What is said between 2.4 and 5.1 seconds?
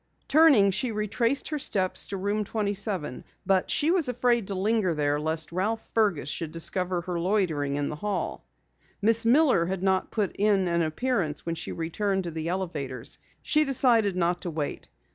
27, but she was afraid to linger